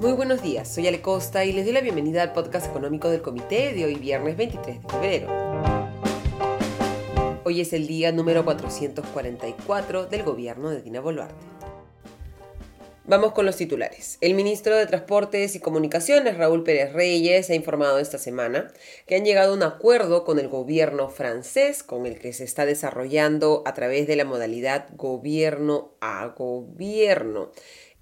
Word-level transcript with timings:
Muy 0.00 0.12
buenos 0.12 0.40
días, 0.40 0.66
soy 0.66 0.88
Ale 0.88 1.02
Costa 1.02 1.44
y 1.44 1.52
les 1.52 1.66
doy 1.66 1.74
la 1.74 1.82
bienvenida 1.82 2.22
al 2.22 2.32
podcast 2.32 2.64
económico 2.64 3.10
del 3.10 3.20
comité 3.20 3.74
de 3.74 3.84
hoy 3.84 3.96
viernes 3.96 4.34
23 4.34 4.82
de 4.82 4.88
febrero. 4.88 5.28
Hoy 7.44 7.60
es 7.60 7.74
el 7.74 7.86
día 7.86 8.10
número 8.10 8.42
444 8.42 10.06
del 10.06 10.22
gobierno 10.22 10.70
de 10.70 10.80
Dina 10.80 11.02
Boluarte. 11.02 11.34
Vamos 13.04 13.32
con 13.32 13.44
los 13.44 13.56
titulares. 13.56 14.16
El 14.20 14.34
ministro 14.34 14.74
de 14.76 14.86
Transportes 14.86 15.54
y 15.56 15.60
Comunicaciones, 15.60 16.38
Raúl 16.38 16.62
Pérez 16.62 16.92
Reyes, 16.92 17.50
ha 17.50 17.54
informado 17.54 17.98
esta 17.98 18.18
semana 18.18 18.72
que 19.06 19.16
han 19.16 19.24
llegado 19.24 19.52
a 19.52 19.56
un 19.56 19.64
acuerdo 19.64 20.24
con 20.24 20.38
el 20.38 20.48
gobierno 20.48 21.08
francés, 21.08 21.82
con 21.82 22.06
el 22.06 22.18
que 22.18 22.32
se 22.32 22.44
está 22.44 22.64
desarrollando 22.64 23.64
a 23.66 23.74
través 23.74 24.06
de 24.06 24.16
la 24.16 24.24
modalidad 24.24 24.86
gobierno 24.96 25.92
a 26.00 26.28
gobierno 26.28 27.50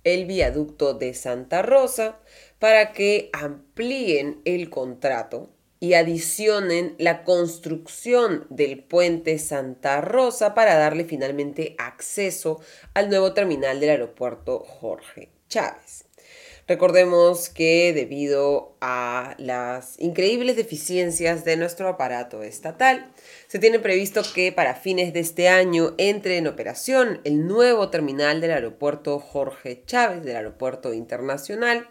el 0.05 0.27
viaducto 0.27 0.95
de 0.95 1.15
Santa 1.15 1.63
Rosa 1.63 2.19
para 2.59 2.93
que 2.93 3.31
amplíen 3.33 4.41
el 4.45 4.71
contrato 4.71 5.51
y 5.81 5.95
adicionen 5.95 6.97
la 6.99 7.23
construcción 7.23 8.47
del 8.51 8.83
puente 8.83 9.39
Santa 9.39 10.01
Rosa 10.01 10.55
para 10.55 10.75
darle 10.77 11.05
finalmente 11.05 11.77
acceso 11.79 12.61
al 12.95 13.09
nuevo 13.09 13.33
terminal 13.33 13.79
del 13.79 13.91
aeropuerto 13.91 14.61
Jorge 14.61 15.31
Chávez. 15.49 16.08
Recordemos 16.69 17.49
que 17.49 17.95
debido 17.95 18.77
a 18.83 19.35
las 19.39 19.99
increíbles 19.99 20.55
deficiencias 20.55 21.47
de 21.47 21.57
nuestro 21.57 21.89
aparato 21.89 22.43
estatal, 22.43 23.11
se 23.47 23.59
tiene 23.59 23.79
previsto 23.79 24.21
que 24.35 24.53
para 24.53 24.75
fines 24.75 25.15
de 25.15 25.21
este 25.21 25.49
año 25.49 25.95
entre 25.97 26.37
en 26.37 26.47
operación 26.47 27.23
el 27.25 27.47
nuevo 27.47 27.89
terminal 27.89 28.43
del 28.43 28.51
aeropuerto 28.51 29.19
Jorge 29.19 29.83
Chávez, 29.87 30.23
del 30.23 30.37
aeropuerto 30.37 30.93
internacional, 30.93 31.89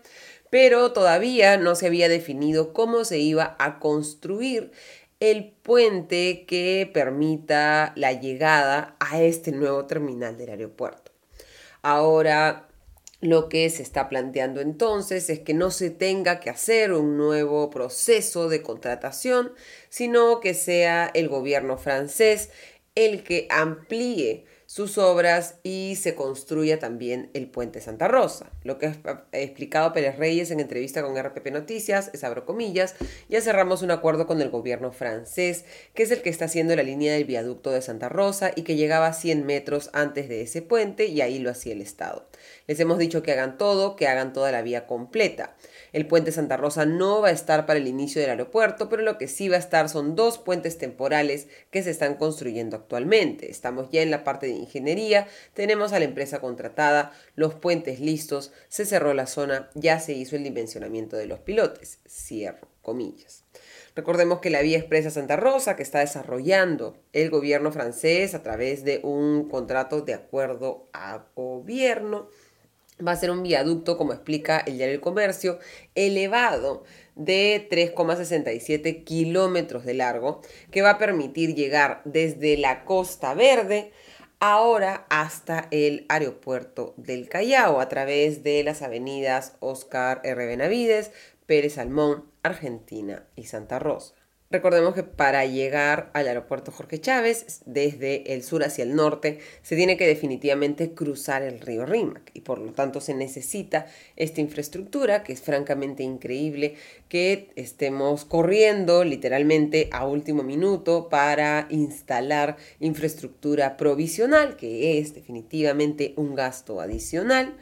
pero 0.52 0.93
todavía 0.93 1.57
no 1.57 1.74
se 1.74 1.87
había 1.87 2.07
definido 2.07 2.71
cómo 2.71 3.04
se 3.04 3.18
iba 3.18 3.55
a 3.57 3.80
construir 3.80 4.71
el 5.20 5.54
puente 5.63 6.46
que 6.46 6.87
permita 6.93 7.93
la 7.96 8.13
llegada 8.13 8.96
a 8.99 9.20
este 9.24 9.52
nuevo 9.52 9.87
terminal 9.87 10.37
del 10.37 10.52
aeropuerto. 10.52 11.12
Ahora 11.82 12.66
lo 13.20 13.49
que 13.49 13.70
se 13.70 13.82
está 13.82 14.10
planteando 14.10 14.62
entonces 14.62 15.29
es 15.29 15.40
que 15.40 15.54
no 15.54 15.71
se 15.71 15.90
tenga 15.90 16.40
que 16.40 16.49
hacer 16.49 16.93
un 16.93 17.18
nuevo 17.18 17.70
proceso 17.70 18.48
de 18.48 18.62
contratación, 18.62 19.54
sino 19.90 20.40
que 20.40 20.54
sea 20.54 21.09
el 21.13 21.27
gobierno 21.27 21.77
francés 21.77 22.49
el 22.96 23.24
que 23.24 23.48
amplíe 23.49 24.46
sus 24.68 24.98
obras 24.98 25.59
y 25.63 25.96
se 25.96 26.13
construya 26.13 26.77
también 26.77 27.29
el 27.34 27.49
puente 27.49 27.79
Santa 27.79 28.07
Rosa. 28.07 28.51
Lo 28.63 28.77
que 28.77 28.87
ha 28.87 29.24
explicado 29.31 29.93
Pérez 29.93 30.18
Reyes 30.18 30.52
en 30.52 30.59
entrevista 30.59 31.02
con 31.02 31.18
RPP 31.18 31.52
Noticias 31.52 32.09
es, 32.13 32.24
abro 32.24 32.46
comillas, 32.46 32.96
ya 33.29 33.40
cerramos 33.40 33.81
un 33.81 33.91
acuerdo 33.91 34.27
con 34.27 34.41
el 34.41 34.49
gobierno 34.49 34.91
francés, 34.91 35.63
que 35.93 36.04
es 36.04 36.12
el 36.12 36.21
que 36.21 36.29
está 36.29 36.46
haciendo 36.46 36.76
la 36.76 36.84
línea 36.84 37.13
del 37.13 37.24
viaducto 37.24 37.71
de 37.71 37.81
Santa 37.81 38.09
Rosa 38.09 38.52
y 38.55 38.63
que 38.63 38.76
llegaba 38.76 39.07
a 39.07 39.13
100 39.13 39.46
metros 39.46 39.90
antes 39.93 40.27
de 40.27 40.41
ese 40.41 40.62
puente 40.62 41.05
y 41.05 41.21
ahí 41.21 41.40
lo 41.40 41.49
hacía 41.49 41.74
el 41.74 41.81
Estado. 41.81 42.27
Les 42.68 42.80
hemos 42.80 42.98
dicho 42.98 43.24
que 43.24 43.32
hagan 43.32 43.57
todo, 43.57 43.96
que 43.96 44.07
hagan 44.07 44.34
toda 44.34 44.52
la 44.52 44.62
vía 44.62 44.88
completa. 44.88 45.55
El 45.93 46.07
puente 46.07 46.32
Santa 46.32 46.57
Rosa 46.57 46.85
no 46.85 47.21
va 47.21 47.30
a 47.30 47.32
estar 47.32 47.66
para 47.66 47.80
el 47.80 47.88
inicio 47.88 48.21
del 48.21 48.32
aeropuerto, 48.32 48.90
pero 48.90 49.02
lo 49.02 49.18
que 49.18 49.27
sí 49.27 49.49
va 49.49 49.55
a 49.55 49.60
estar 49.60 49.90
son 49.90 50.16
dos 50.16 50.38
puentes 50.38 50.77
temporales 50.77 51.48
que 51.71 51.84
se 51.84 51.91
están 51.91 52.15
construyendo 52.15 52.76
actualmente. 52.76 53.49
Estamos 53.49 53.90
ya 53.91 54.02
en 54.02 54.12
la 54.12 54.24
parte 54.24 54.48
de 54.48 54.54
ingeniería, 54.54 55.27
tenemos 55.54 55.93
a 55.93 55.99
la 55.99 56.05
empresa 56.05 56.40
contratada, 56.40 57.12
los 57.35 57.55
puentes 57.55 57.99
listos, 57.99 58.52
se 58.68 58.85
cerró 58.85 59.13
la 59.13 59.27
zona, 59.27 59.70
ya 59.76 59.99
se 59.99 60.13
hizo 60.13 60.35
el 60.35 60.43
dimensionamiento 60.43 61.15
de 61.15 61.27
los 61.27 61.40
pilotes. 61.40 61.99
Cierro 62.08 62.68
comillas. 62.88 63.43
Recordemos 63.98 64.41
que 64.41 64.52
la 64.52 64.62
vía 64.62 64.78
expresa 64.78 65.09
Santa 65.09 65.38
Rosa, 65.38 65.75
que 65.75 65.81
está 65.81 66.02
desarrollando 66.02 66.96
el 67.13 67.31
gobierno 67.31 67.72
francés 67.72 68.35
a 68.35 68.44
través 68.44 68.84
de 68.84 69.00
un 69.02 69.50
contrato 69.50 70.02
de 70.02 70.13
acuerdo 70.13 70.88
a 70.94 71.25
gobierno, 71.35 72.30
va 73.06 73.13
a 73.13 73.16
ser 73.16 73.31
un 73.31 73.41
viaducto, 73.41 73.97
como 73.97 74.13
explica 74.13 74.59
el 74.59 74.78
diario 74.78 74.94
El 74.94 75.02
Comercio, 75.02 75.57
elevado 75.96 76.84
de 77.16 77.68
3,67 77.72 79.03
kilómetros 79.03 79.84
de 79.84 79.96
largo, 79.96 80.41
que 80.69 80.84
va 80.84 80.91
a 80.91 80.97
permitir 81.00 81.56
llegar 81.56 82.02
desde 82.06 82.56
la 82.56 82.86
Costa 82.86 83.34
Verde 83.34 83.91
ahora 84.40 85.07
hasta 85.09 85.69
el 85.72 86.06
aeropuerto 86.07 86.94
del 86.97 87.28
Callao 87.30 87.80
a 87.80 87.90
través 87.90 88.44
de 88.44 88.63
las 88.63 88.84
avenidas 88.84 89.56
Oscar 89.59 90.22
R. 90.24 90.46
Benavides, 90.46 91.09
Pérez 91.47 91.74
Salmón, 91.74 92.25
Argentina 92.44 93.25
y 93.35 93.46
Santa 93.46 93.80
Rosa. 93.80 94.13
Recordemos 94.50 94.96
que 94.96 95.03
para 95.03 95.46
llegar 95.46 96.09
al 96.13 96.30
aeropuerto 96.30 96.72
Jorge 96.72 97.02
Chávez, 97.02 97.63
desde 97.66 98.34
el 98.34 98.44
sur 98.44 98.63
hacia 98.63 98.85
el 98.85 98.96
norte, 98.96 99.40
se 99.62 99.75
tiene 99.75 99.97
que 99.97 100.07
definitivamente 100.07 100.94
cruzar 100.94 101.44
el 101.44 101.59
río 101.59 101.86
Rímac 101.86 102.31
y 102.34 102.41
por 102.41 102.59
lo 102.59 102.72
tanto 102.72 103.02
se 103.02 103.13
necesita 103.13 103.88
esta 104.16 104.40
infraestructura 104.40 105.24
que 105.24 105.34
es 105.34 105.41
francamente 105.41 106.03
increíble 106.03 106.75
que 107.09 107.50
estemos 107.57 108.24
corriendo 108.24 109.03
literalmente 109.03 109.90
a 109.91 110.07
último 110.07 110.44
minuto 110.44 111.09
para 111.09 111.68
instalar 111.69 112.56
infraestructura 112.80 113.75
provisional, 113.75 114.56
que 114.56 115.00
es 115.00 115.13
definitivamente 115.13 116.13
un 116.16 116.36
gasto 116.36 116.80
adicional 116.80 117.57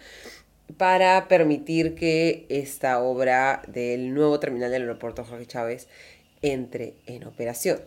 para 0.77 1.27
permitir 1.27 1.95
que 1.95 2.45
esta 2.49 2.99
obra 2.99 3.61
del 3.67 4.13
nuevo 4.13 4.39
terminal 4.39 4.71
del 4.71 4.83
aeropuerto 4.83 5.23
Jorge 5.23 5.45
Chávez 5.45 5.87
entre 6.41 6.95
en 7.05 7.25
operación. 7.25 7.79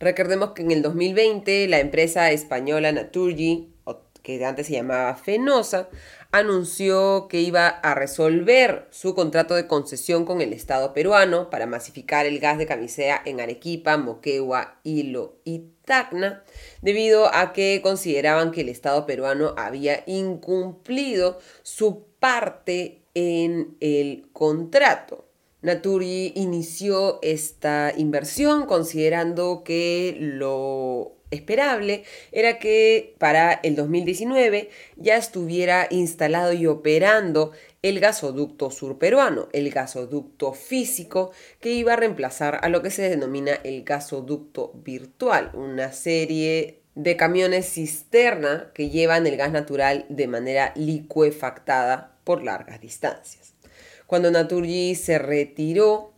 Recordemos 0.00 0.52
que 0.52 0.62
en 0.62 0.70
el 0.70 0.80
2020 0.80 1.68
la 1.68 1.80
empresa 1.80 2.30
española 2.30 2.90
Naturgy, 2.90 3.68
que 4.22 4.44
antes 4.44 4.68
se 4.68 4.74
llamaba 4.74 5.16
Fenosa, 5.16 5.88
anunció 6.32 7.28
que 7.28 7.42
iba 7.42 7.68
a 7.68 7.94
resolver 7.94 8.88
su 8.90 9.14
contrato 9.14 9.54
de 9.54 9.66
concesión 9.66 10.24
con 10.24 10.40
el 10.40 10.54
Estado 10.54 10.94
peruano 10.94 11.50
para 11.50 11.66
masificar 11.66 12.24
el 12.24 12.40
gas 12.40 12.56
de 12.56 12.66
camisea 12.66 13.20
en 13.24 13.40
Arequipa, 13.40 13.98
Moquegua, 13.98 14.80
Hilo 14.82 15.36
y 15.44 15.66
Tacna, 15.84 16.42
debido 16.80 17.32
a 17.34 17.52
que 17.52 17.80
consideraban 17.82 18.50
que 18.50 18.62
el 18.62 18.70
Estado 18.70 19.04
peruano 19.04 19.54
había 19.58 20.02
incumplido 20.06 21.38
su 21.62 22.06
parte 22.18 23.02
en 23.14 23.76
el 23.80 24.30
contrato. 24.32 25.26
Naturi 25.60 26.32
inició 26.34 27.18
esta 27.22 27.92
inversión 27.96 28.66
considerando 28.66 29.62
que 29.64 30.16
lo 30.18 31.21
esperable 31.32 32.04
era 32.30 32.58
que 32.58 33.14
para 33.18 33.52
el 33.52 33.74
2019 33.74 34.70
ya 34.96 35.16
estuviera 35.16 35.88
instalado 35.90 36.52
y 36.52 36.66
operando 36.66 37.52
el 37.82 37.98
gasoducto 37.98 38.70
surperuano, 38.70 39.48
el 39.52 39.70
gasoducto 39.70 40.52
físico 40.52 41.32
que 41.60 41.70
iba 41.70 41.94
a 41.94 41.96
reemplazar 41.96 42.60
a 42.62 42.68
lo 42.68 42.82
que 42.82 42.90
se 42.90 43.08
denomina 43.08 43.54
el 43.64 43.82
gasoducto 43.82 44.72
virtual, 44.84 45.50
una 45.54 45.92
serie 45.92 46.82
de 46.94 47.16
camiones 47.16 47.66
cisterna 47.72 48.70
que 48.74 48.90
llevan 48.90 49.26
el 49.26 49.36
gas 49.36 49.50
natural 49.50 50.06
de 50.08 50.28
manera 50.28 50.72
licuefactada 50.76 52.16
por 52.24 52.44
largas 52.44 52.80
distancias. 52.80 53.54
Cuando 54.06 54.30
Naturgy 54.30 54.94
se 54.94 55.18
retiró 55.18 56.11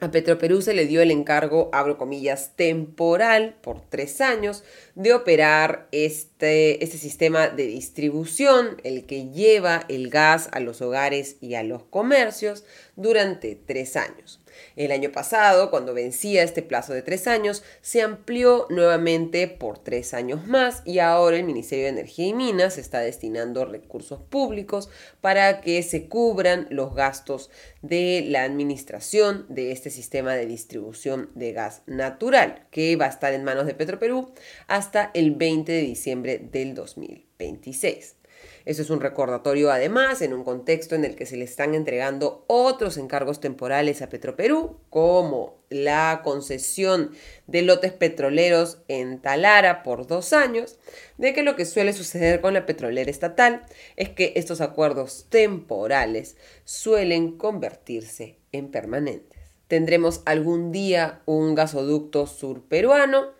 a 0.00 0.10
Petroperú 0.10 0.62
se 0.62 0.74
le 0.74 0.86
dio 0.86 1.02
el 1.02 1.10
encargo, 1.10 1.68
abro 1.72 1.98
comillas, 1.98 2.52
temporal 2.56 3.56
por 3.60 3.80
tres 3.80 4.20
años 4.20 4.64
de 4.94 5.12
operar 5.12 5.88
este, 5.92 6.82
este 6.82 6.98
sistema 6.98 7.48
de 7.48 7.66
distribución, 7.66 8.80
el 8.82 9.04
que 9.04 9.28
lleva 9.30 9.84
el 9.88 10.08
gas 10.08 10.48
a 10.52 10.60
los 10.60 10.80
hogares 10.80 11.36
y 11.40 11.54
a 11.54 11.62
los 11.62 11.82
comercios 11.84 12.64
durante 12.96 13.54
tres 13.54 13.96
años. 13.96 14.39
El 14.76 14.92
año 14.92 15.12
pasado, 15.12 15.70
cuando 15.70 15.94
vencía 15.94 16.42
este 16.42 16.62
plazo 16.62 16.92
de 16.92 17.02
tres 17.02 17.26
años, 17.26 17.62
se 17.80 18.02
amplió 18.02 18.66
nuevamente 18.70 19.48
por 19.48 19.78
tres 19.78 20.14
años 20.14 20.46
más 20.46 20.82
y 20.84 20.98
ahora 20.98 21.36
el 21.36 21.44
Ministerio 21.44 21.84
de 21.84 21.90
Energía 21.90 22.28
y 22.28 22.34
Minas 22.34 22.78
está 22.78 23.00
destinando 23.00 23.64
recursos 23.64 24.20
públicos 24.20 24.88
para 25.20 25.60
que 25.60 25.82
se 25.82 26.08
cubran 26.08 26.66
los 26.70 26.94
gastos 26.94 27.50
de 27.82 28.24
la 28.26 28.44
administración 28.44 29.46
de 29.48 29.72
este 29.72 29.90
sistema 29.90 30.34
de 30.34 30.46
distribución 30.46 31.30
de 31.34 31.52
gas 31.52 31.82
natural, 31.86 32.66
que 32.70 32.96
va 32.96 33.06
a 33.06 33.10
estar 33.10 33.32
en 33.32 33.44
manos 33.44 33.66
de 33.66 33.74
Petroperú 33.74 34.32
hasta 34.66 35.10
el 35.14 35.32
20 35.32 35.72
de 35.72 35.80
diciembre 35.80 36.38
del 36.38 36.74
2026. 36.74 38.19
Eso 38.64 38.82
es 38.82 38.90
un 38.90 39.00
recordatorio 39.00 39.70
además 39.70 40.20
en 40.22 40.32
un 40.32 40.44
contexto 40.44 40.94
en 40.94 41.04
el 41.04 41.16
que 41.16 41.26
se 41.26 41.36
le 41.36 41.44
están 41.44 41.74
entregando 41.74 42.44
otros 42.46 42.96
encargos 42.96 43.40
temporales 43.40 44.02
a 44.02 44.08
Petroperú, 44.08 44.80
como 44.90 45.60
la 45.70 46.20
concesión 46.24 47.12
de 47.46 47.62
lotes 47.62 47.92
petroleros 47.92 48.78
en 48.88 49.20
Talara 49.20 49.82
por 49.82 50.06
dos 50.06 50.32
años, 50.32 50.78
de 51.16 51.32
que 51.32 51.42
lo 51.42 51.56
que 51.56 51.64
suele 51.64 51.92
suceder 51.92 52.40
con 52.40 52.54
la 52.54 52.66
petrolera 52.66 53.10
estatal 53.10 53.64
es 53.96 54.10
que 54.10 54.32
estos 54.36 54.60
acuerdos 54.60 55.26
temporales 55.28 56.36
suelen 56.64 57.36
convertirse 57.38 58.38
en 58.52 58.70
permanentes. 58.70 59.38
Tendremos 59.68 60.22
algún 60.24 60.72
día 60.72 61.22
un 61.26 61.54
gasoducto 61.54 62.26
surperuano 62.26 63.38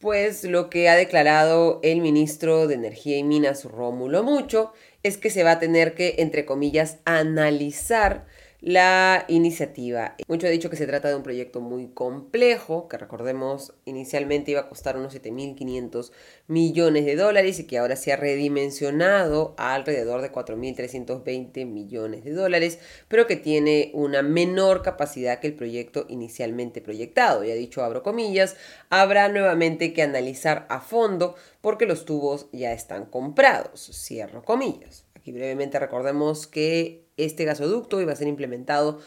pues 0.00 0.44
lo 0.44 0.70
que 0.70 0.88
ha 0.88 0.96
declarado 0.96 1.78
el 1.82 2.00
ministro 2.00 2.66
de 2.66 2.74
Energía 2.74 3.18
y 3.18 3.22
Minas, 3.22 3.64
Rómulo 3.64 4.22
Mucho, 4.22 4.72
es 5.02 5.18
que 5.18 5.30
se 5.30 5.44
va 5.44 5.52
a 5.52 5.58
tener 5.58 5.94
que, 5.94 6.16
entre 6.18 6.46
comillas, 6.46 6.98
analizar 7.04 8.26
la 8.60 9.24
iniciativa. 9.28 10.16
Mucho 10.28 10.46
ha 10.46 10.50
dicho 10.50 10.70
que 10.70 10.76
se 10.76 10.86
trata 10.86 11.08
de 11.08 11.16
un 11.16 11.22
proyecto 11.22 11.60
muy 11.60 11.88
complejo, 11.88 12.88
que 12.88 12.98
recordemos 12.98 13.74
inicialmente 13.84 14.50
iba 14.50 14.60
a 14.60 14.68
costar 14.68 14.96
unos 14.96 15.14
7.500 15.14 16.12
millones 16.46 17.06
de 17.06 17.16
dólares 17.16 17.58
y 17.58 17.66
que 17.66 17.78
ahora 17.78 17.96
se 17.96 18.12
ha 18.12 18.16
redimensionado 18.16 19.54
a 19.56 19.74
alrededor 19.74 20.20
de 20.20 20.30
4.320 20.32 21.66
millones 21.66 22.24
de 22.24 22.32
dólares, 22.32 22.78
pero 23.08 23.26
que 23.26 23.36
tiene 23.36 23.90
una 23.94 24.22
menor 24.22 24.82
capacidad 24.82 25.40
que 25.40 25.46
el 25.46 25.54
proyecto 25.54 26.06
inicialmente 26.08 26.80
proyectado. 26.80 27.44
Y 27.44 27.50
ha 27.50 27.54
dicho, 27.54 27.82
abro 27.82 28.02
comillas, 28.02 28.56
habrá 28.90 29.28
nuevamente 29.28 29.92
que 29.92 30.02
analizar 30.02 30.66
a 30.68 30.80
fondo 30.80 31.34
porque 31.60 31.86
los 31.86 32.04
tubos 32.04 32.48
ya 32.52 32.72
están 32.72 33.06
comprados, 33.06 33.90
cierro 33.92 34.42
comillas. 34.42 35.04
Aquí 35.14 35.32
brevemente 35.32 35.78
recordemos 35.78 36.46
que 36.46 37.09
este 37.24 37.44
gasoducto 37.44 38.00
iba 38.00 38.12
a 38.12 38.16
ser 38.16 38.28
implementado 38.28 38.98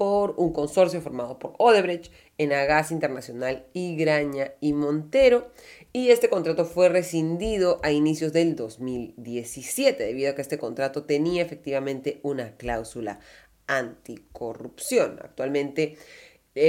por 0.00 0.34
un 0.38 0.54
consorcio 0.54 1.02
formado 1.02 1.38
por 1.38 1.54
Odebrecht, 1.58 2.10
Enagas 2.38 2.90
Internacional, 2.90 3.66
Igraña 3.74 4.54
y 4.58 4.72
Montero. 4.72 5.50
Y 5.92 6.08
este 6.08 6.30
contrato 6.30 6.64
fue 6.64 6.88
rescindido 6.88 7.80
a 7.82 7.92
inicios 7.92 8.32
del 8.32 8.56
2017, 8.56 10.02
debido 10.02 10.30
a 10.30 10.34
que 10.34 10.40
este 10.40 10.56
contrato 10.56 11.04
tenía 11.04 11.42
efectivamente 11.42 12.18
una 12.22 12.56
cláusula 12.56 13.20
anticorrupción. 13.66 15.18
Actualmente 15.22 15.98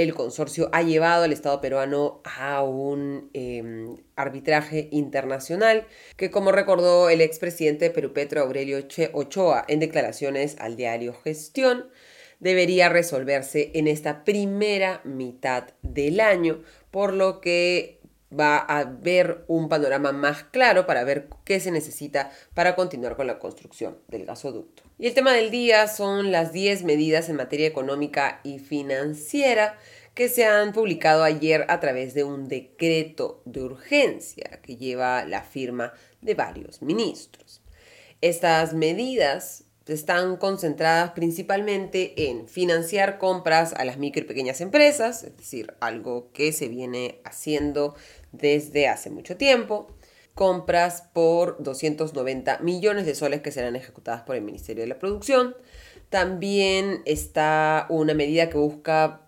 el 0.00 0.14
consorcio 0.14 0.70
ha 0.72 0.82
llevado 0.82 1.24
al 1.24 1.32
Estado 1.32 1.60
peruano 1.60 2.22
a 2.24 2.62
un 2.62 3.30
em, 3.34 3.96
arbitraje 4.16 4.88
internacional 4.90 5.86
que, 6.16 6.30
como 6.30 6.50
recordó 6.50 7.10
el 7.10 7.20
expresidente 7.20 7.86
de 7.86 7.90
Perú 7.90 8.12
Petro 8.12 8.40
Aurelio 8.40 8.78
Ochoa 9.12 9.64
en 9.68 9.80
declaraciones 9.80 10.56
al 10.58 10.76
diario 10.76 11.12
Gestión, 11.12 11.88
debería 12.40 12.88
resolverse 12.88 13.70
en 13.74 13.86
esta 13.86 14.24
primera 14.24 15.00
mitad 15.04 15.68
del 15.82 16.20
año, 16.20 16.62
por 16.90 17.12
lo 17.12 17.40
que 17.40 18.01
va 18.38 18.56
a 18.56 18.78
haber 18.78 19.44
un 19.48 19.68
panorama 19.68 20.12
más 20.12 20.44
claro 20.44 20.86
para 20.86 21.04
ver 21.04 21.28
qué 21.44 21.60
se 21.60 21.70
necesita 21.70 22.30
para 22.54 22.74
continuar 22.74 23.16
con 23.16 23.26
la 23.26 23.38
construcción 23.38 23.98
del 24.08 24.24
gasoducto. 24.24 24.82
Y 24.98 25.06
el 25.06 25.14
tema 25.14 25.32
del 25.32 25.50
día 25.50 25.88
son 25.88 26.32
las 26.32 26.52
10 26.52 26.84
medidas 26.84 27.28
en 27.28 27.36
materia 27.36 27.66
económica 27.66 28.40
y 28.42 28.58
financiera 28.58 29.78
que 30.14 30.28
se 30.28 30.44
han 30.44 30.72
publicado 30.72 31.24
ayer 31.24 31.64
a 31.68 31.80
través 31.80 32.14
de 32.14 32.24
un 32.24 32.48
decreto 32.48 33.42
de 33.44 33.62
urgencia 33.62 34.60
que 34.62 34.76
lleva 34.76 35.24
la 35.24 35.42
firma 35.42 35.92
de 36.20 36.34
varios 36.34 36.82
ministros. 36.82 37.62
Estas 38.20 38.74
medidas 38.74 39.64
están 39.86 40.36
concentradas 40.36 41.10
principalmente 41.12 42.28
en 42.30 42.46
financiar 42.46 43.18
compras 43.18 43.72
a 43.72 43.84
las 43.84 43.98
micro 43.98 44.22
y 44.22 44.26
pequeñas 44.26 44.60
empresas, 44.60 45.24
es 45.24 45.36
decir, 45.36 45.74
algo 45.80 46.30
que 46.32 46.52
se 46.52 46.68
viene 46.68 47.20
haciendo 47.24 47.96
desde 48.32 48.88
hace 48.88 49.10
mucho 49.10 49.36
tiempo, 49.36 49.88
compras 50.34 51.04
por 51.12 51.62
290 51.62 52.58
millones 52.58 53.06
de 53.06 53.14
soles 53.14 53.42
que 53.42 53.52
serán 53.52 53.76
ejecutadas 53.76 54.22
por 54.22 54.36
el 54.36 54.42
Ministerio 54.42 54.82
de 54.82 54.88
la 54.88 54.98
Producción. 54.98 55.54
También 56.08 57.02
está 57.04 57.86
una 57.88 58.14
medida 58.14 58.48
que 58.48 58.58
busca 58.58 59.22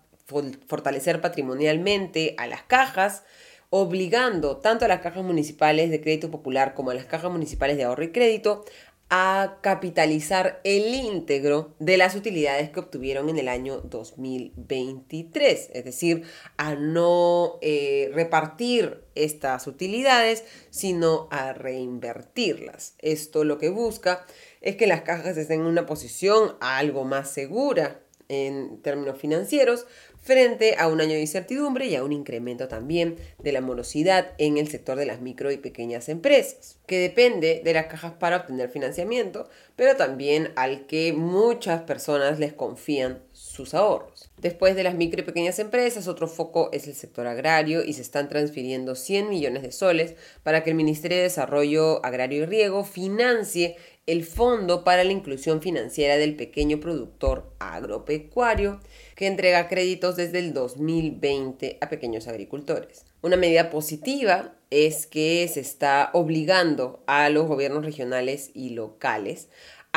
fortalecer 0.67 1.21
patrimonialmente 1.21 2.35
a 2.37 2.47
las 2.47 2.63
cajas, 2.63 3.23
obligando 3.69 4.57
tanto 4.57 4.85
a 4.85 4.87
las 4.87 5.01
cajas 5.01 5.23
municipales 5.23 5.91
de 5.91 6.01
crédito 6.01 6.31
popular 6.31 6.73
como 6.73 6.91
a 6.91 6.95
las 6.95 7.05
cajas 7.05 7.31
municipales 7.31 7.77
de 7.77 7.83
ahorro 7.83 8.03
y 8.03 8.11
crédito 8.11 8.65
a 9.09 9.59
capitalizar 9.61 10.61
el 10.63 10.93
íntegro 10.93 11.75
de 11.79 11.97
las 11.97 12.15
utilidades 12.15 12.71
que 12.71 12.79
obtuvieron 12.79 13.29
en 13.29 13.37
el 13.37 13.47
año 13.47 13.77
2023, 13.81 15.69
es 15.73 15.85
decir, 15.85 16.23
a 16.57 16.75
no 16.75 17.59
eh, 17.61 18.09
repartir 18.13 19.03
estas 19.13 19.67
utilidades, 19.67 20.43
sino 20.71 21.27
a 21.31 21.53
reinvertirlas. 21.53 22.95
Esto 22.99 23.43
lo 23.43 23.59
que 23.59 23.69
busca 23.69 24.25
es 24.61 24.75
que 24.75 24.87
las 24.87 25.01
cajas 25.01 25.37
estén 25.37 25.61
en 25.61 25.67
una 25.67 25.85
posición 25.85 26.55
algo 26.59 27.03
más 27.03 27.29
segura 27.29 28.01
en 28.29 28.81
términos 28.81 29.17
financieros 29.17 29.85
frente 30.21 30.75
a 30.79 30.87
un 30.87 31.01
año 31.01 31.13
de 31.13 31.21
incertidumbre 31.21 31.85
y 31.85 31.95
a 31.95 32.03
un 32.03 32.11
incremento 32.11 32.67
también 32.67 33.15
de 33.37 33.51
la 33.51 33.61
morosidad 33.61 34.31
en 34.39 34.57
el 34.57 34.67
sector 34.67 34.97
de 34.97 35.05
las 35.05 35.21
micro 35.21 35.51
y 35.51 35.57
pequeñas 35.57 36.09
empresas, 36.09 36.79
que 36.87 36.97
depende 36.97 37.61
de 37.63 37.73
las 37.73 37.85
cajas 37.85 38.13
para 38.13 38.37
obtener 38.37 38.69
financiamiento, 38.69 39.47
pero 39.75 39.95
también 39.95 40.51
al 40.55 40.87
que 40.87 41.13
muchas 41.13 41.83
personas 41.83 42.39
les 42.39 42.53
confían 42.53 43.21
sus 43.55 43.73
ahorros. 43.73 44.29
Después 44.37 44.75
de 44.75 44.83
las 44.83 44.95
micro 44.95 45.21
y 45.21 45.25
pequeñas 45.25 45.59
empresas, 45.59 46.07
otro 46.07 46.27
foco 46.27 46.69
es 46.73 46.87
el 46.87 46.93
sector 46.93 47.25
agrario 47.25 47.83
y 47.83 47.93
se 47.93 48.01
están 48.01 48.29
transfiriendo 48.29 48.95
100 48.95 49.29
millones 49.29 49.63
de 49.63 49.71
soles 49.71 50.15
para 50.43 50.63
que 50.63 50.71
el 50.71 50.75
Ministerio 50.75 51.17
de 51.17 51.23
Desarrollo 51.23 52.05
Agrario 52.05 52.43
y 52.43 52.45
Riego 52.45 52.83
financie 52.83 53.77
el 54.05 54.23
Fondo 54.23 54.83
para 54.83 55.03
la 55.03 55.11
Inclusión 55.11 55.61
Financiera 55.61 56.17
del 56.17 56.35
Pequeño 56.35 56.79
Productor 56.79 57.51
Agropecuario, 57.57 58.79
que 59.15 59.25
entrega 59.25 59.67
créditos 59.67 60.15
desde 60.15 60.39
el 60.39 60.53
2020 60.53 61.79
a 61.81 61.89
pequeños 61.89 62.27
agricultores. 62.27 63.05
Una 63.21 63.37
medida 63.37 63.71
positiva 63.71 64.53
es 64.69 65.07
que 65.07 65.47
se 65.51 65.61
está 65.61 66.11
obligando 66.13 67.03
a 67.07 67.29
los 67.29 67.47
gobiernos 67.47 67.85
regionales 67.85 68.51
y 68.53 68.71
locales 68.71 69.47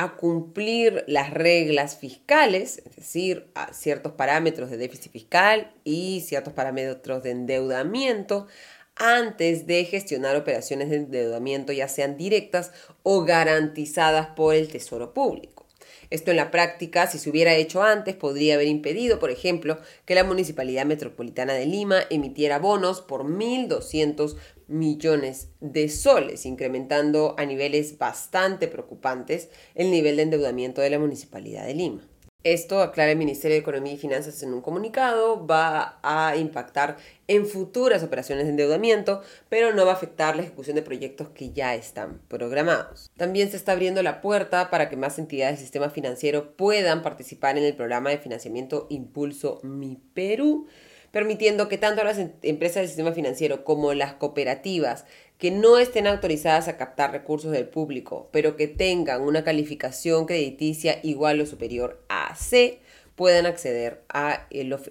a 0.01 0.15
cumplir 0.15 1.03
las 1.09 1.35
reglas 1.35 1.97
fiscales, 1.97 2.81
es 2.87 2.95
decir, 2.95 3.51
ciertos 3.73 4.13
parámetros 4.13 4.71
de 4.71 4.77
déficit 4.77 5.11
fiscal 5.11 5.73
y 5.83 6.21
ciertos 6.25 6.53
parámetros 6.53 7.25
de 7.25 7.33
endeudamiento, 7.33 8.47
antes 8.95 9.67
de 9.67 9.85
gestionar 9.87 10.37
operaciones 10.37 10.91
de 10.91 10.99
endeudamiento 10.99 11.73
ya 11.73 11.89
sean 11.89 12.17
directas 12.17 12.71
o 13.03 13.25
garantizadas 13.25 14.29
por 14.29 14.55
el 14.55 14.69
Tesoro 14.69 15.13
Público. 15.13 15.67
Esto 16.11 16.31
en 16.31 16.37
la 16.37 16.53
práctica, 16.53 17.09
si 17.09 17.19
se 17.19 17.29
hubiera 17.29 17.57
hecho 17.57 17.83
antes, 17.83 18.15
podría 18.15 18.55
haber 18.55 18.69
impedido, 18.69 19.19
por 19.19 19.31
ejemplo, 19.31 19.79
que 20.05 20.15
la 20.15 20.23
Municipalidad 20.23 20.87
Metropolitana 20.87 21.55
de 21.55 21.67
Lima 21.67 22.03
emitiera 22.09 22.61
bonos 22.61 23.01
por 23.01 23.25
1.200 23.25 24.37
millones 24.69 25.49
de 25.61 25.89
soles, 25.89 26.47
incrementando 26.47 27.35
a 27.39 27.45
niveles 27.45 27.99
bastante 27.99 28.69
preocupantes 28.69 29.49
el 29.75 29.91
nivel 29.91 30.17
de 30.17 30.23
endeudamiento 30.23 30.81
de 30.81 30.91
la 30.91 30.99
Municipalidad 30.99 31.67
de 31.67 31.75
Lima. 31.75 32.09
Esto, 32.45 32.81
aclara 32.83 33.11
el 33.11 33.19
Ministerio 33.19 33.57
de 33.57 33.61
Economía 33.63 33.95
y 33.95 33.97
Finanzas 33.97 34.45
en 34.45 34.55
un 34.55 34.61
comunicado, 34.61 35.45
va 35.45 35.99
a 36.05 36.37
impactar 36.37 36.97
en 37.27 37.45
futuras 37.47 38.05
operaciones 38.05 38.45
de 38.45 38.51
endeudamiento, 38.51 39.23
pero 39.49 39.75
no 39.75 39.85
va 39.85 39.91
a 39.91 39.95
afectar 39.97 40.37
la 40.37 40.43
ejecución 40.43 40.77
de 40.77 40.83
proyectos 40.83 41.31
que 41.31 41.51
ya 41.51 41.75
están 41.75 42.23
programados. 42.29 43.11
También 43.17 43.51
se 43.51 43.57
está 43.57 43.73
abriendo 43.73 44.05
la 44.05 44.21
puerta 44.21 44.71
para 44.71 44.89
que 44.89 44.97
más 44.97 45.19
entidades 45.19 45.57
del 45.57 45.65
sistema 45.65 45.91
financiero 45.91 46.57
puedan 46.57 47.03
participar 47.03 47.59
en 47.59 47.65
el 47.65 47.75
programa 47.75 48.11
de 48.11 48.19
financiamiento 48.19 48.87
Impulso 48.89 49.59
Mi 49.65 49.99
Perú 50.15 50.69
permitiendo 51.11 51.69
que 51.69 51.79
tanto 51.79 52.05
las 52.05 52.19
em-, 52.19 52.33
empresas 52.43 52.77
del 52.77 52.89
sistema 52.89 53.13
financiero 53.13 53.65
como 53.65 53.95
las 53.95 54.15
cooperativas 54.15 55.05
que 55.39 55.51
no 55.51 55.79
estén 55.79 56.07
autorizadas 56.07 56.69
a 56.69 56.77
captar 56.77 57.13
recursos 57.13 57.53
del 57.53 57.69
público, 57.69 58.29
pero 58.33 58.57
que 58.57 58.67
tengan 58.67 59.23
una 59.23 59.45
calificación 59.45 60.27
crediticia 60.27 60.99
igual 61.03 61.41
o 61.41 61.47
superior 61.47 62.03
a 62.09 62.35
C, 62.35 62.81
puedan 63.15 63.47
acceder 63.47 64.03
a 64.09 64.47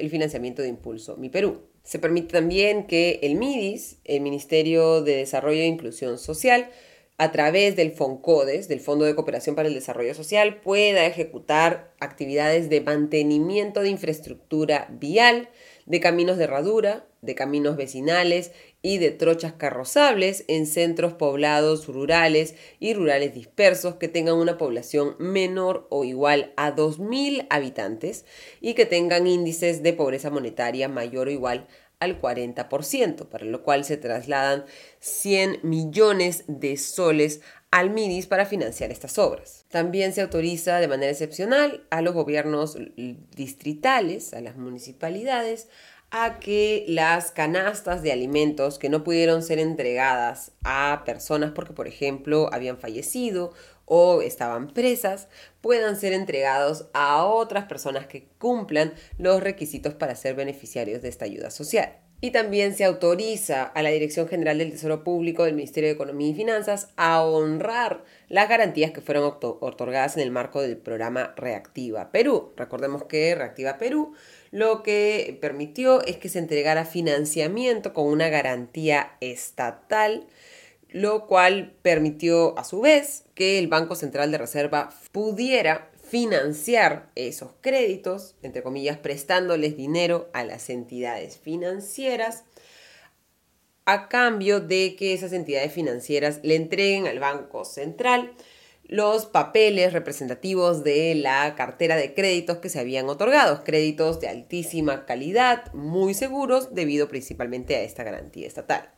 financiamiento 0.10 0.62
de 0.62 0.70
impulso 0.70 1.18
Mi 1.18 1.30
Perú. 1.30 1.62
Se 1.84 2.00
permite 2.00 2.34
también 2.34 2.86
que 2.86 3.20
el 3.24 3.36
MIDIS, 3.36 4.00
el 4.04 4.20
Ministerio 4.20 5.02
de 5.02 5.16
Desarrollo 5.16 5.62
e 5.62 5.66
Inclusión 5.66 6.18
Social, 6.18 6.70
a 7.18 7.32
través 7.32 7.76
del 7.76 7.92
FONCODES, 7.92 8.68
del 8.68 8.80
Fondo 8.80 9.06
de 9.06 9.16
Cooperación 9.16 9.56
para 9.56 9.70
el 9.70 9.74
Desarrollo 9.74 10.14
Social, 10.14 10.60
pueda 10.60 11.06
ejecutar 11.06 11.94
actividades 12.00 12.70
de 12.70 12.82
mantenimiento 12.82 13.82
de 13.82 13.90
infraestructura 13.90 14.88
vial, 14.92 15.50
de 15.88 16.00
caminos 16.02 16.38
de 16.38 16.44
herradura, 16.44 17.08
de 17.22 17.34
caminos 17.34 17.78
vecinales 17.78 18.52
y 18.82 19.00
de 19.00 19.10
trochas 19.10 19.54
carrozables 19.54 20.44
en 20.48 20.66
centros 20.68 21.14
poblados 21.14 21.88
rurales 21.88 22.56
y 22.80 22.94
rurales 22.94 23.34
dispersos 23.34 23.96
que 23.96 24.10
tengan 24.10 24.36
una 24.36 24.58
población 24.58 25.16
menor 25.18 25.88
o 25.90 26.04
igual 26.04 26.54
a 26.58 26.76
2.000 26.76 27.48
habitantes 27.50 28.26
y 28.62 28.74
que 28.76 28.86
tengan 28.86 29.28
índices 29.28 29.82
de 29.82 29.94
pobreza 29.94 30.30
monetaria 30.30 30.90
mayor 30.90 31.30
o 31.30 31.32
igual 31.32 31.68
al 32.00 32.22
40%, 32.22 33.28
para 33.28 33.46
lo 33.46 33.64
cual 33.64 33.84
se 33.84 33.98
trasladan 33.98 34.66
100 35.00 35.62
millones 35.64 36.44
de 36.48 36.78
soles 36.78 37.42
al 37.72 37.90
MIDIS 37.90 38.28
para 38.28 38.46
financiar 38.46 38.92
estas 38.92 39.18
obras. 39.18 39.57
También 39.70 40.14
se 40.14 40.22
autoriza 40.22 40.80
de 40.80 40.88
manera 40.88 41.12
excepcional 41.12 41.86
a 41.90 42.02
los 42.02 42.14
gobiernos 42.14 42.78
distritales, 43.36 44.34
a 44.34 44.42
las 44.42 44.56
municipalidades, 44.56 45.68
a 46.10 46.40
que 46.40 46.86
las 46.88 47.32
canastas 47.32 48.02
de 48.02 48.14
alimentos 48.14 48.80
que 48.80 48.90
no 48.90 49.04
pudieron 49.04 49.44
ser 49.44 49.60
entregadas 49.60 50.52
a 50.64 51.04
personas 51.06 51.52
porque, 51.52 51.74
por 51.74 51.88
ejemplo, 51.88 52.50
habían 52.54 52.78
fallecido 52.78 53.54
o 53.84 54.22
estaban 54.22 54.70
presas, 54.74 55.28
puedan 55.62 55.98
ser 55.98 56.14
entregados 56.14 56.88
a 56.94 57.26
otras 57.26 57.66
personas 57.66 58.08
que 58.08 58.28
cumplan 58.38 58.94
los 59.18 59.42
requisitos 59.42 59.94
para 59.94 60.16
ser 60.16 60.36
beneficiarios 60.36 61.02
de 61.02 61.10
esta 61.10 61.26
ayuda 61.26 61.50
social. 61.52 62.07
Y 62.20 62.32
también 62.32 62.76
se 62.76 62.84
autoriza 62.84 63.64
a 63.64 63.84
la 63.84 63.92
Dirección 63.92 64.28
General 64.28 64.58
del 64.58 64.72
Tesoro 64.72 65.04
Público 65.04 65.44
del 65.44 65.54
Ministerio 65.54 65.90
de 65.90 65.94
Economía 65.94 66.30
y 66.30 66.34
Finanzas 66.34 66.90
a 66.96 67.22
honrar 67.22 68.04
las 68.28 68.50
garantías 68.50 68.90
que 68.90 69.02
fueron 69.02 69.26
otorgadas 69.26 70.18
en 70.18 70.24
el 70.24 70.32
marco 70.32 70.62
del 70.62 70.78
programa 70.78 71.36
Reactiva 71.36 72.12
Perú. 72.12 72.54
Recordemos 72.58 73.04
que 73.04 73.36
Reactiva 73.36 73.78
Perú 73.78 74.16
lo 74.50 74.82
que 74.82 75.38
permitió 75.42 76.02
es 76.06 76.18
que 76.18 76.30
se 76.30 76.40
entregara 76.40 76.86
financiamiento 76.86 77.94
con 77.94 78.08
una 78.08 78.30
garantía 78.30 79.12
estatal, 79.22 80.26
lo 80.90 81.28
cual 81.28 81.76
permitió 81.84 82.58
a 82.58 82.64
su 82.64 82.82
vez 82.82 83.26
que 83.36 83.60
el 83.60 83.68
Banco 83.68 83.94
Central 83.94 84.32
de 84.32 84.40
Reserva 84.40 84.90
pudiera 85.12 85.92
financiar 86.10 87.12
esos 87.16 87.52
créditos, 87.62 88.36
entre 88.42 88.64
comillas, 88.64 88.98
prestándoles 88.98 89.76
dinero 89.76 90.30
a 90.34 90.44
las 90.44 90.70
entidades 90.70 91.38
financieras 91.38 92.44
a 93.86 94.10
cambio 94.10 94.60
de 94.60 94.96
que 94.98 95.14
esas 95.14 95.32
entidades 95.32 95.72
financieras 95.72 96.42
le 96.44 96.56
entreguen 96.56 97.08
al 97.08 97.20
Banco 97.20 97.64
Central 97.64 98.34
los 98.84 99.26
papeles 99.26 99.94
representativos 99.94 100.84
de 100.84 101.16
la 101.16 101.56
cartera 101.56 101.96
de 101.96 102.14
créditos 102.14 102.58
que 102.58 102.70
se 102.70 102.80
habían 102.80 103.10
otorgado, 103.10 103.64
créditos 103.64 104.20
de 104.20 104.30
altísima 104.30 105.06
calidad, 105.06 105.74
muy 105.74 106.14
seguros, 106.14 106.74
debido 106.74 107.08
principalmente 107.08 107.76
a 107.76 107.82
esta 107.82 108.04
garantía 108.04 108.48
estatal. 108.48 108.97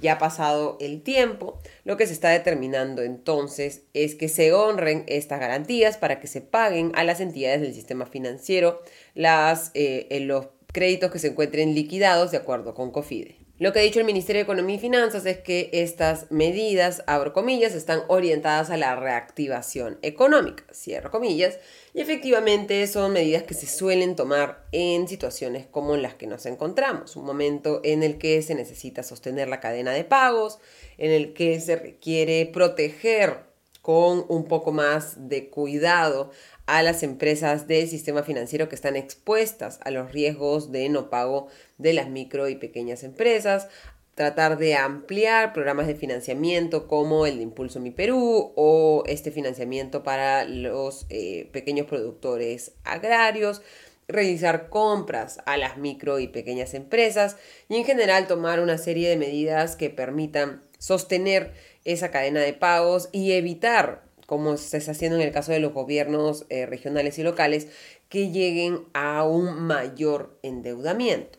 Ya 0.00 0.14
ha 0.14 0.18
pasado 0.18 0.76
el 0.80 1.02
tiempo, 1.02 1.58
lo 1.84 1.96
que 1.96 2.06
se 2.06 2.12
está 2.12 2.28
determinando 2.28 3.02
entonces 3.02 3.82
es 3.94 4.14
que 4.14 4.28
se 4.28 4.52
honren 4.52 5.04
estas 5.06 5.40
garantías 5.40 5.96
para 5.96 6.20
que 6.20 6.26
se 6.26 6.42
paguen 6.42 6.92
a 6.94 7.04
las 7.04 7.20
entidades 7.20 7.60
del 7.62 7.74
sistema 7.74 8.06
financiero 8.06 8.82
las, 9.14 9.70
eh, 9.74 10.18
los 10.22 10.48
créditos 10.72 11.10
que 11.10 11.18
se 11.18 11.28
encuentren 11.28 11.74
liquidados 11.74 12.30
de 12.30 12.36
acuerdo 12.36 12.74
con 12.74 12.90
COFIDE. 12.90 13.45
Lo 13.58 13.72
que 13.72 13.78
ha 13.78 13.82
dicho 13.82 14.00
el 14.00 14.04
Ministerio 14.04 14.40
de 14.40 14.42
Economía 14.42 14.76
y 14.76 14.78
Finanzas 14.78 15.24
es 15.24 15.38
que 15.38 15.70
estas 15.72 16.30
medidas, 16.30 17.02
abro 17.06 17.32
comillas, 17.32 17.74
están 17.74 18.02
orientadas 18.08 18.68
a 18.68 18.76
la 18.76 18.94
reactivación 18.96 19.98
económica, 20.02 20.64
cierro 20.74 21.10
comillas, 21.10 21.58
y 21.94 22.02
efectivamente 22.02 22.86
son 22.86 23.14
medidas 23.14 23.44
que 23.44 23.54
se 23.54 23.66
suelen 23.66 24.14
tomar 24.14 24.66
en 24.72 25.08
situaciones 25.08 25.64
como 25.66 25.96
las 25.96 26.12
que 26.12 26.26
nos 26.26 26.44
encontramos, 26.44 27.16
un 27.16 27.24
momento 27.24 27.80
en 27.82 28.02
el 28.02 28.18
que 28.18 28.42
se 28.42 28.54
necesita 28.54 29.02
sostener 29.02 29.48
la 29.48 29.60
cadena 29.60 29.92
de 29.92 30.04
pagos, 30.04 30.58
en 30.98 31.10
el 31.10 31.32
que 31.32 31.58
se 31.58 31.76
requiere 31.76 32.44
proteger 32.52 33.46
con 33.86 34.24
un 34.26 34.46
poco 34.46 34.72
más 34.72 35.28
de 35.28 35.48
cuidado 35.48 36.32
a 36.66 36.82
las 36.82 37.04
empresas 37.04 37.68
del 37.68 37.86
sistema 37.86 38.24
financiero 38.24 38.68
que 38.68 38.74
están 38.74 38.96
expuestas 38.96 39.78
a 39.84 39.92
los 39.92 40.10
riesgos 40.10 40.72
de 40.72 40.88
no 40.88 41.08
pago 41.08 41.46
de 41.78 41.92
las 41.92 42.10
micro 42.10 42.48
y 42.48 42.56
pequeñas 42.56 43.04
empresas, 43.04 43.68
tratar 44.16 44.58
de 44.58 44.74
ampliar 44.74 45.52
programas 45.52 45.86
de 45.86 45.94
financiamiento 45.94 46.88
como 46.88 47.26
el 47.26 47.36
de 47.36 47.44
Impulso 47.44 47.78
Mi 47.78 47.92
Perú 47.92 48.52
o 48.56 49.04
este 49.06 49.30
financiamiento 49.30 50.02
para 50.02 50.42
los 50.46 51.06
eh, 51.08 51.48
pequeños 51.52 51.86
productores 51.86 52.72
agrarios, 52.82 53.62
realizar 54.08 54.68
compras 54.68 55.38
a 55.46 55.56
las 55.56 55.76
micro 55.76 56.18
y 56.18 56.26
pequeñas 56.26 56.74
empresas 56.74 57.36
y 57.68 57.76
en 57.76 57.84
general 57.84 58.26
tomar 58.26 58.58
una 58.58 58.78
serie 58.78 59.08
de 59.08 59.16
medidas 59.16 59.76
que 59.76 59.90
permitan 59.90 60.64
sostener 60.78 61.52
esa 61.86 62.10
cadena 62.10 62.40
de 62.40 62.52
pagos 62.52 63.08
y 63.12 63.32
evitar 63.32 64.06
como 64.26 64.56
se 64.56 64.76
está 64.76 64.90
haciendo 64.90 65.16
en 65.16 65.22
el 65.22 65.32
caso 65.32 65.52
de 65.52 65.60
los 65.60 65.72
gobiernos 65.72 66.46
eh, 66.48 66.66
regionales 66.66 67.18
y 67.18 67.22
locales, 67.22 67.68
que 68.08 68.30
lleguen 68.30 68.84
a 68.92 69.24
un 69.24 69.62
mayor 69.62 70.38
endeudamiento. 70.42 71.38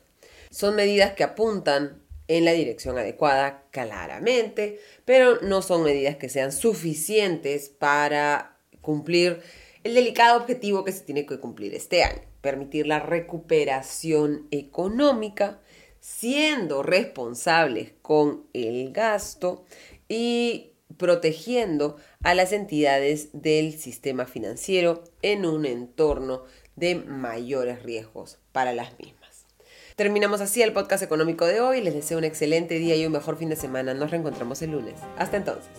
Son 0.50 0.75
medidas 0.75 1.13
que 1.13 1.24
apuntan 1.24 2.01
en 2.30 2.46
la 2.46 2.54
dirección 2.54 2.98
adecuada 2.98 3.66
claramente, 3.72 4.80
pero 5.06 5.39
no 5.42 5.62
son 5.62 5.84
medidas 5.84 6.16
que 6.16 6.30
sean 6.30 6.51
suficientes 6.51 7.70
para 7.70 8.58
cumplir 8.82 9.42
el 9.84 9.94
delicado 9.94 10.38
objetivo 10.38 10.84
que 10.84 10.92
se 10.92 11.01
tiene 11.01 11.25
que 11.25 11.39
cumplir 11.39 11.74
este 11.74 12.04
año, 12.04 12.22
permitir 12.42 12.88
la 12.88 13.00
recuperación 13.00 14.48
económica, 14.51 15.60
siendo 16.00 16.84
responsables 16.84 17.94
con 18.01 18.46
el 18.54 18.92
gasto 18.92 19.66
y 20.08 20.74
protegiendo 20.98 21.98
a 22.24 22.34
las 22.34 22.54
entidades 22.54 23.30
del 23.34 23.78
sistema 23.78 24.26
financiero 24.26 25.04
en 25.22 25.46
un 25.46 25.66
entorno 25.66 26.44
de 26.76 26.96
mayores 26.96 27.84
riesgos 27.84 28.40
para 28.52 28.74
las 28.74 28.98
mismas. 29.00 29.46
Terminamos 29.96 30.42
así 30.42 30.62
el 30.62 30.74
podcast 30.74 31.02
económico 31.02 31.46
de 31.46 31.60
hoy. 31.60 31.82
Les 31.82 31.94
deseo 31.94 32.20
un 32.20 32.24
excelente 32.24 32.76
día 32.76 32.96
y 32.96 33.06
un 33.06 33.12
mejor 33.12 33.38
fin 33.38 33.50
de 33.50 33.56
semana. 33.56 33.96
Nos 33.96 34.12
reencontramos 34.12 34.62
el 34.62 34.72
lunes. 34.72 35.00
Hasta 35.18 35.38
entonces. 35.38 35.72